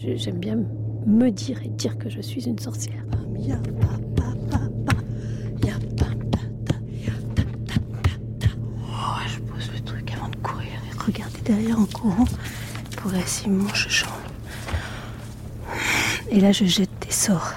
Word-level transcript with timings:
J'aime 0.00 0.38
bien 0.38 0.56
me 1.06 1.28
dire 1.30 1.60
et 1.64 1.68
dire 1.70 1.98
que 1.98 2.08
je 2.08 2.20
suis 2.20 2.46
une 2.46 2.58
sorcière. 2.60 3.02
Oh, 3.12 3.24
je 9.26 9.40
pose 9.40 9.70
le 9.74 9.80
truc 9.80 10.12
avant 10.12 10.28
de 10.28 10.36
courir 10.36 10.68
et 10.88 10.96
regarder 11.04 11.40
derrière 11.44 11.80
en 11.80 11.86
courant 11.86 12.26
pour 12.96 13.10
si 13.26 13.48
mon 13.50 13.68
chuchon. 13.74 14.06
Et 16.30 16.38
là, 16.38 16.52
je 16.52 16.64
jette 16.64 16.90
des 17.00 17.10
sorts. 17.12 17.54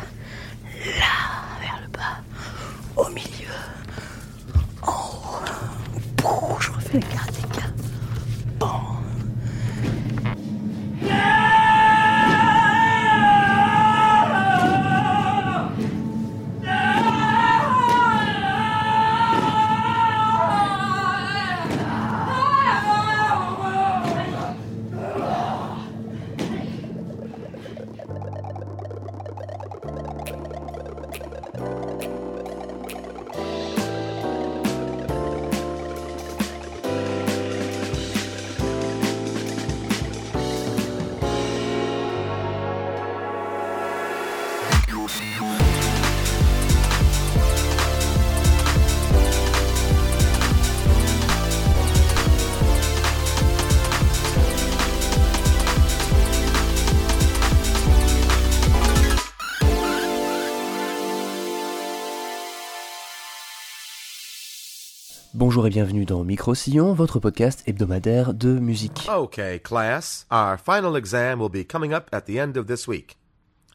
Bonjour 65.52 65.68
et 65.68 65.70
bienvenue 65.70 66.06
dans 66.06 66.24
Micro 66.24 66.56
Sillon, 66.56 66.94
votre 66.94 67.20
podcast 67.20 67.62
hebdomadaire 67.68 68.34
de 68.34 68.58
musique. 68.58 69.06
Okay, 69.14 69.60
class. 69.60 70.26
Our 70.32 70.58
final 70.58 70.96
exam 70.96 71.42
will 71.42 71.50
be 71.50 71.66
coming 71.68 71.92
up 71.94 72.08
at 72.14 72.22
the 72.22 72.38
end 72.40 72.56
of 72.56 72.68
this 72.68 72.88
week. 72.88 73.18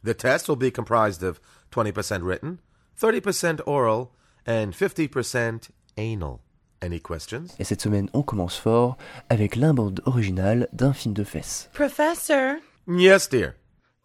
The 0.02 0.14
test 0.16 0.48
will 0.48 0.56
be 0.56 0.72
comprised 0.72 1.22
of 1.22 1.38
20% 1.74 2.22
written, 2.22 2.60
30% 2.98 3.60
oral, 3.66 4.08
and 4.46 4.68
50% 4.72 5.68
anal. 5.98 6.40
Any 6.80 6.98
questions? 6.98 7.48
Et 7.58 7.64
cette 7.64 7.82
semaine, 7.82 8.08
on 8.14 8.22
commence 8.22 8.56
fort 8.56 8.96
avec 9.28 9.54
l'imbande 9.54 10.00
originale 10.06 10.68
d'un 10.72 10.94
film 10.94 11.12
de 11.12 11.24
fesses. 11.24 11.68
Professor, 11.74 12.54
Yes, 12.88 13.28
dear. 13.28 13.54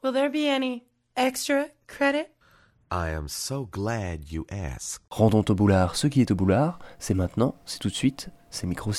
will 0.03 0.11
there 0.11 0.29
be 0.29 0.45
any 0.45 0.83
extra 1.15 1.67
credit? 1.87 2.27
I 2.93 3.11
am 3.11 3.29
so 3.29 3.69
glad 3.71 4.33
you 4.33 4.45
asked. 4.51 4.99
Rendons 5.09 5.45
au 5.47 5.55
boulard 5.55 5.95
ce 5.95 6.07
qui 6.07 6.19
est 6.19 6.29
au 6.29 6.35
boulard, 6.35 6.77
c'est 6.99 7.13
maintenant, 7.13 7.55
c'est 7.65 7.79
tout 7.79 7.87
de 7.87 7.93
suite, 7.93 8.27
c'est 8.49 8.67
Micro 8.67 8.91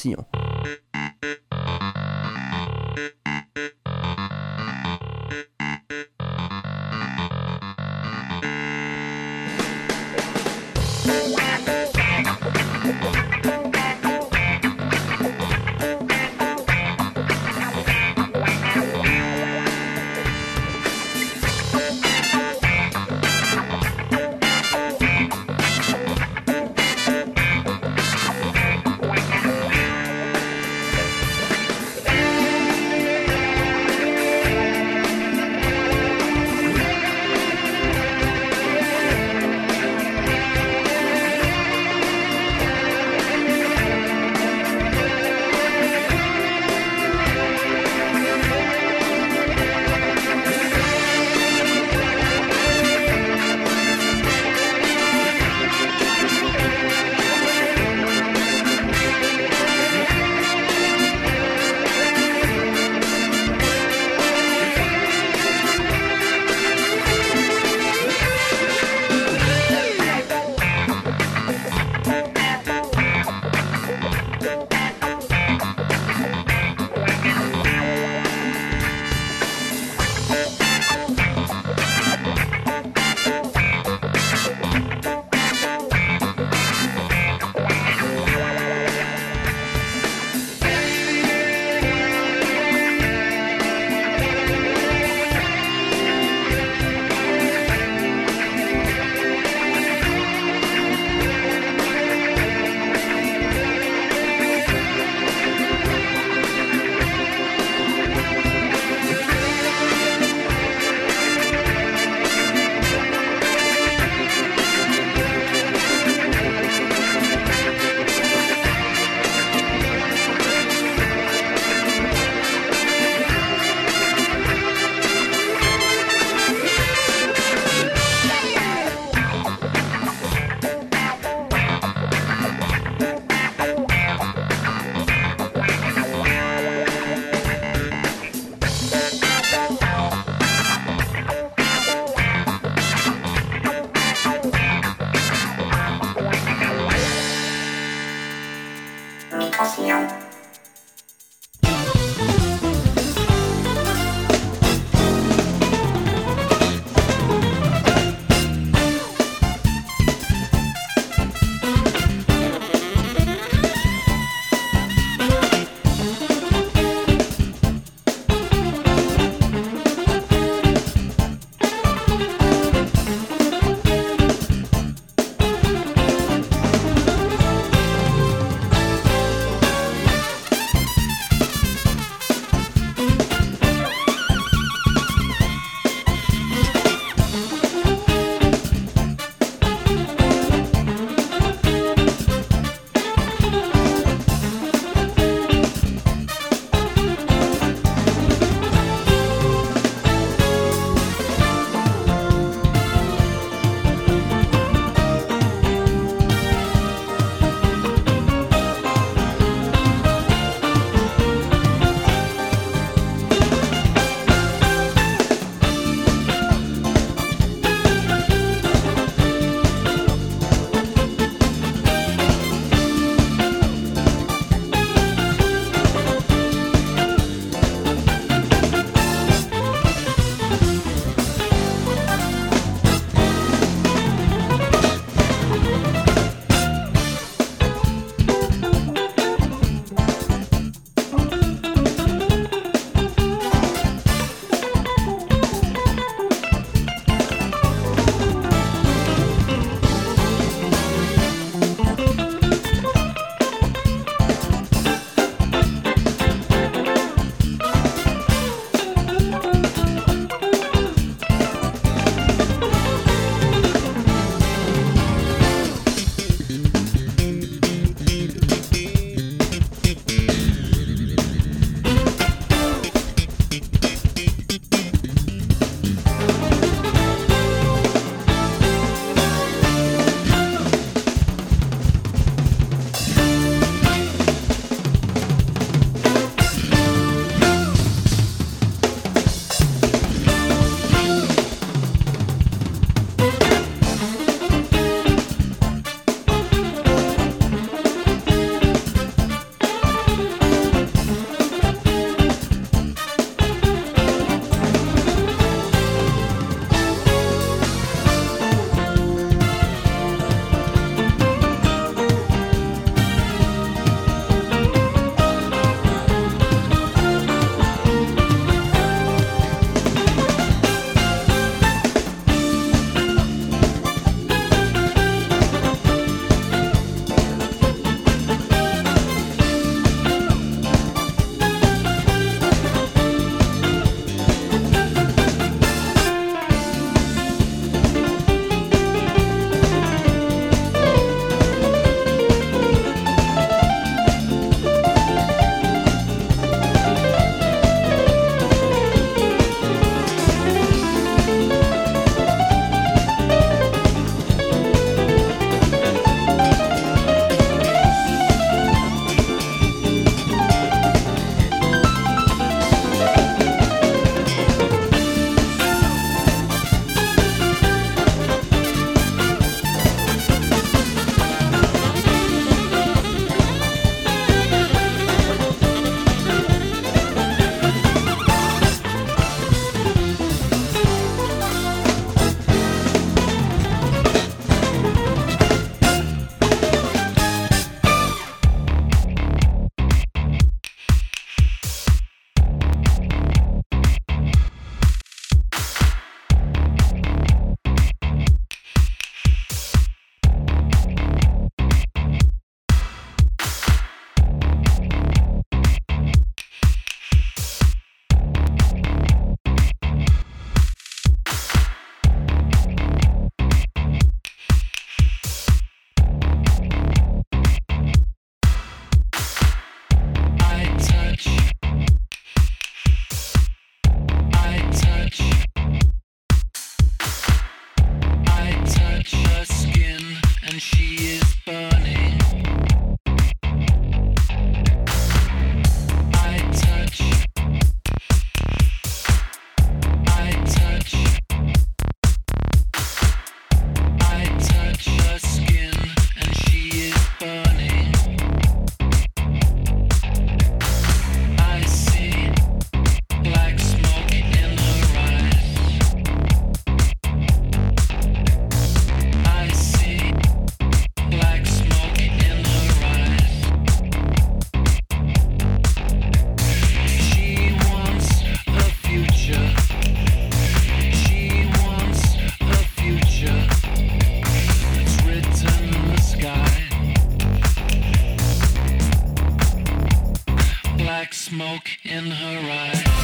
smoke 481.23 481.69
in 481.85 482.11
her 482.11 482.51
eyes. 482.51 483.02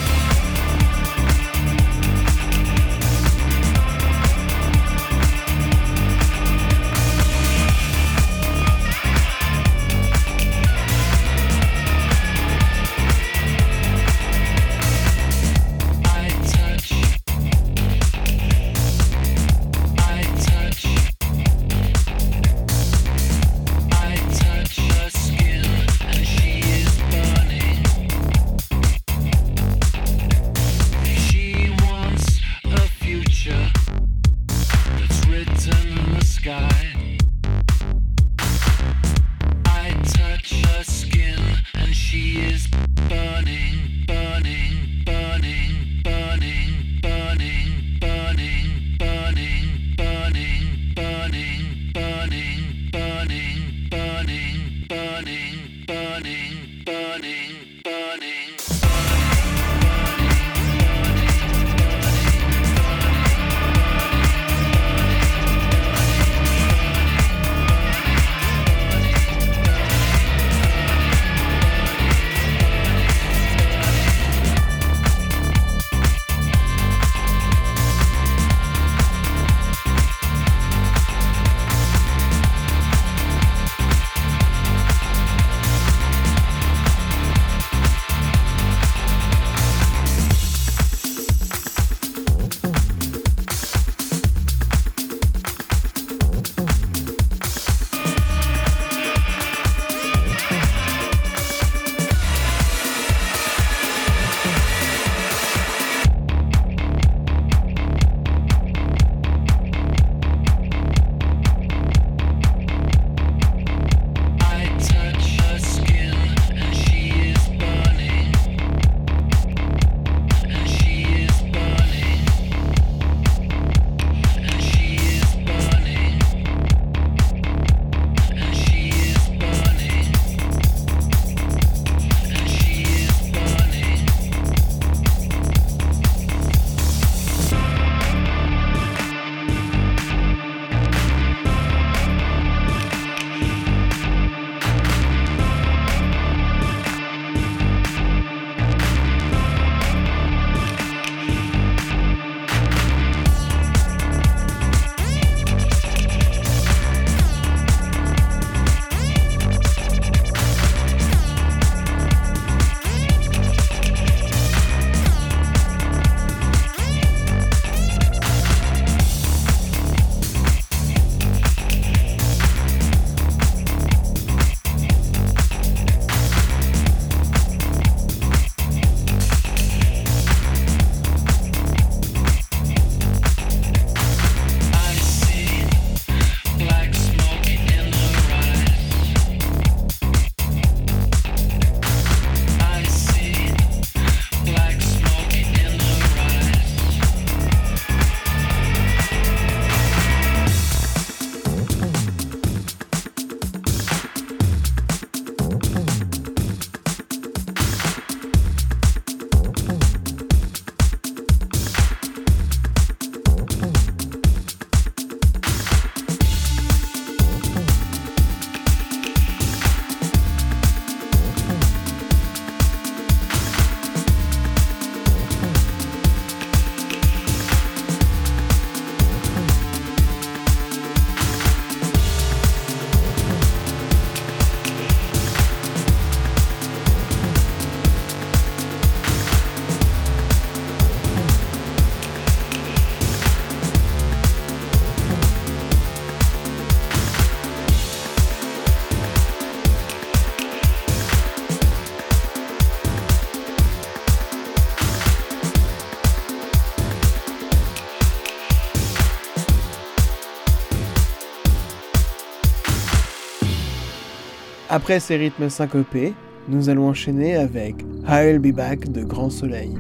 Après 264.78 265.00
ces 265.00 265.16
rythmes 265.16 265.49
syncopés, 265.49 266.14
nous 266.49 266.68
allons 266.68 266.88
enchaîner 266.88 267.35
avec 267.35 267.85
I'll 268.08 268.38
Be 268.38 268.54
Back 268.54 268.92
de 268.92 269.02
Grand 269.02 269.28
Soleil. 269.28 269.76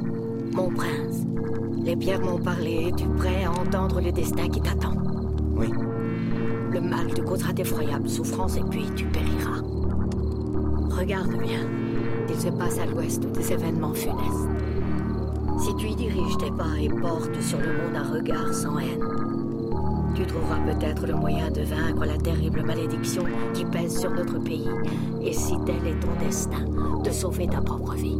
Mon 0.52 0.70
prince, 0.70 1.24
les 1.84 1.94
pierres 1.94 2.20
m'ont 2.20 2.40
parlé. 2.40 2.88
Es-tu 2.88 3.06
prêt 3.10 3.44
à 3.44 3.52
entendre 3.52 4.00
le 4.00 4.10
destin 4.10 4.48
qui 4.48 4.60
t'attend? 4.60 4.94
Oui. 5.54 5.68
Le 6.72 6.80
mal 6.80 7.14
te 7.14 7.20
causera 7.20 7.52
d'effroyables 7.52 8.08
souffrances 8.08 8.56
et 8.56 8.64
puis 8.68 8.86
tu 8.96 9.04
périras. 9.04 9.62
Regarde 10.90 11.38
bien. 11.38 11.60
Il 12.28 12.34
se 12.34 12.48
passe 12.48 12.80
à 12.80 12.86
l'ouest 12.86 13.24
des 13.24 13.52
événements 13.52 13.94
funestes. 13.94 14.48
Si 15.60 15.76
tu 15.76 15.86
y 15.90 15.94
diriges 15.94 16.38
tes 16.38 16.50
pas 16.50 16.76
et 16.82 16.88
portes 16.88 17.40
sur 17.40 17.60
le 17.60 17.68
monde 17.68 17.94
un 17.94 18.14
regard 18.14 18.52
sans 18.52 18.76
haine, 18.80 19.04
tu 20.18 20.26
trouveras 20.26 20.58
peut-être 20.58 21.06
le 21.06 21.14
moyen 21.14 21.48
de 21.48 21.62
vaincre 21.62 22.04
la 22.04 22.16
terrible 22.16 22.62
malédiction 22.64 23.22
qui 23.54 23.64
pèse 23.64 24.00
sur 24.00 24.10
notre 24.10 24.38
pays. 24.38 24.68
Et 25.22 25.32
si 25.32 25.54
tel 25.64 25.86
est 25.86 26.00
ton 26.00 26.12
destin, 26.18 26.64
de 27.04 27.10
sauver 27.10 27.46
ta 27.46 27.60
propre 27.60 27.94
vie. 27.94 28.16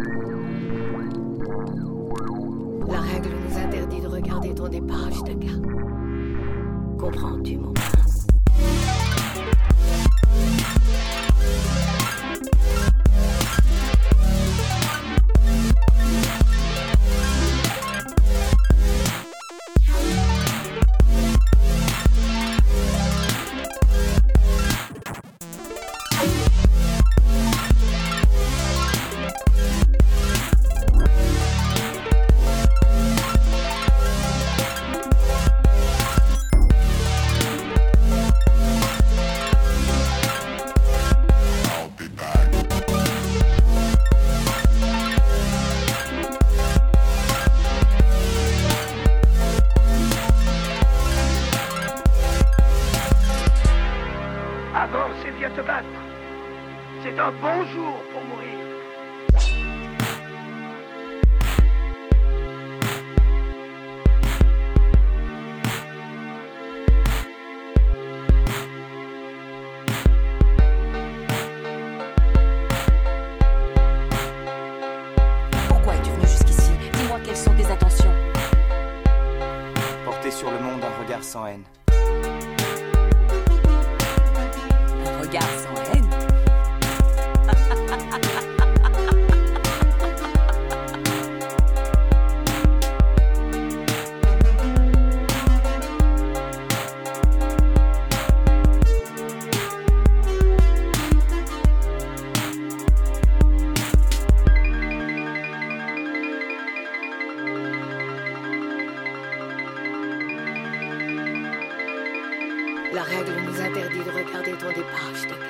La 112.98 113.04
règle 113.04 113.30
nous 113.46 113.60
interdit 113.60 113.98
de 113.98 114.10
regarder 114.10 114.52
ton 114.58 114.66
départ, 114.70 115.12
Ashtaka. 115.14 115.46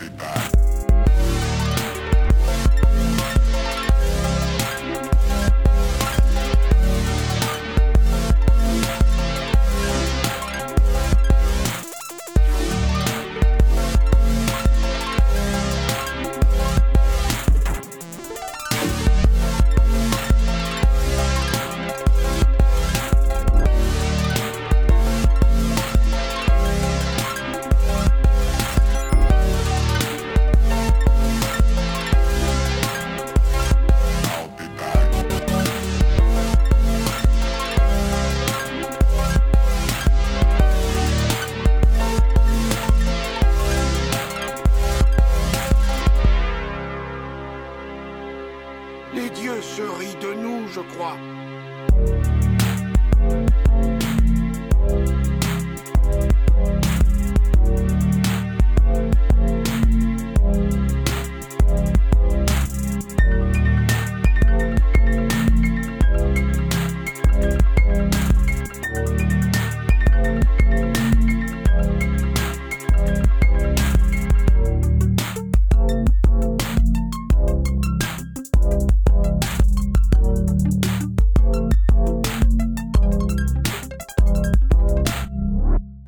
Les 0.00 0.55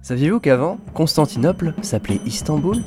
Saviez-vous 0.09 0.41
qu'avant, 0.41 0.79
Constantinople 0.95 1.75
s'appelait 1.83 2.19
Istanbul? 2.25 2.83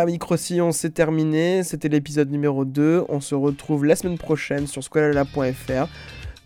Voilà, 0.00 0.12
Microsillon, 0.12 0.72
c'est 0.72 0.94
terminé. 0.94 1.62
C'était 1.62 1.90
l'épisode 1.90 2.30
numéro 2.30 2.64
2. 2.64 3.04
On 3.10 3.20
se 3.20 3.34
retrouve 3.34 3.84
la 3.84 3.96
semaine 3.96 4.16
prochaine 4.16 4.66
sur 4.66 4.82
squalala.fr 4.82 5.88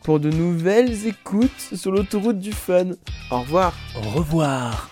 pour 0.03 0.19
de 0.19 0.29
nouvelles 0.29 1.07
écoutes 1.07 1.71
sur 1.73 1.93
l'autoroute 1.93 2.41
du 2.41 2.51
fun. 2.51 2.87
Au 3.31 3.43
revoir. 3.43 3.73
Au 3.97 4.11
revoir. 4.11 4.91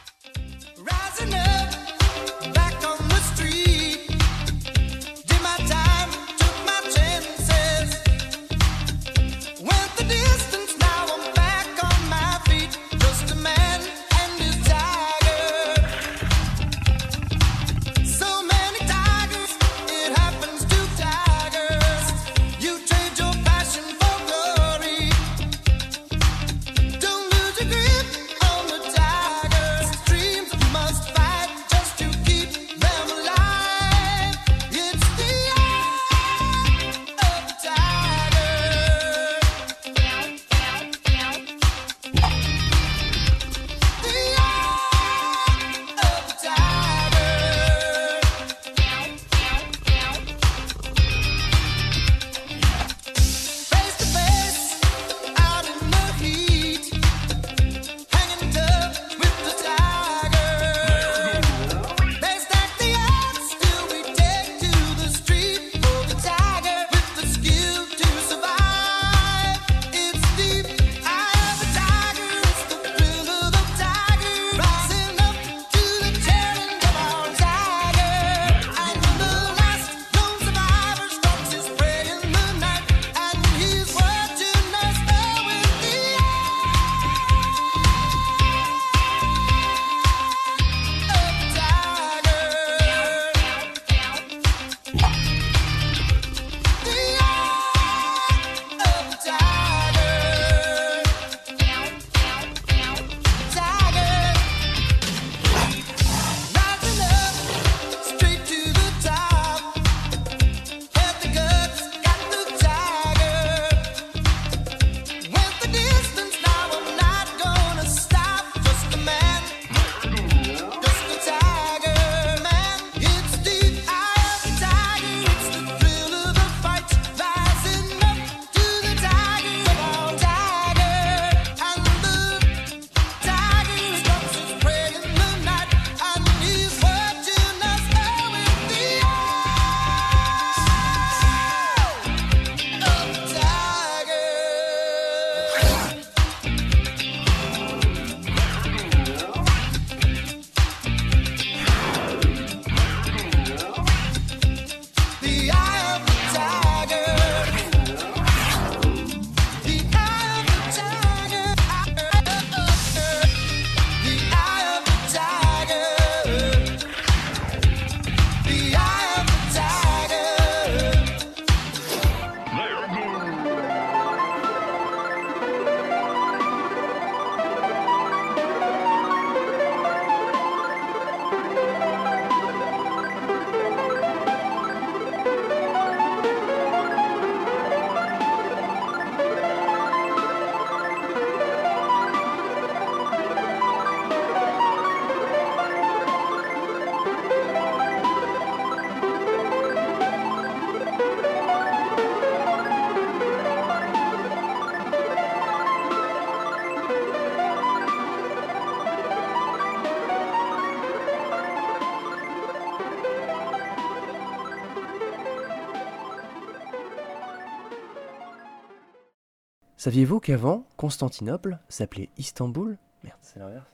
Saviez-vous 219.83 220.21
qu'avant, 220.21 220.64
Constantinople 220.77 221.59
s'appelait 221.68 222.09
Istanbul? 222.16 222.79
Merde, 223.03 223.18
c'est 223.21 223.40
l'inverse. 223.40 223.66